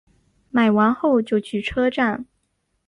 [0.49, 2.25] 买完后就去车站